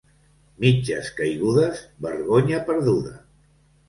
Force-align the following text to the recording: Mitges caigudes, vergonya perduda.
Mitges 0.63 1.11
caigudes, 1.19 1.81
vergonya 2.05 2.63
perduda. 2.71 3.15